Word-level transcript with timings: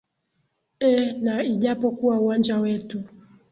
ee 0.81 1.11
na 1.13 1.43
ijapokuwa 1.43 2.19
uwanja 2.19 2.59
wetu 2.59 3.03